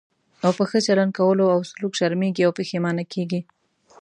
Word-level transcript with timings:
او 0.45 0.51
په 0.57 0.63
ښه 0.69 0.79
چلند 0.87 1.11
کولو 1.19 1.45
او 1.55 1.59
سلوک 1.69 1.93
شرمېږي 1.99 2.43
او 2.45 2.51
پښېمانه 2.59 3.03
کېږي. 3.13 3.41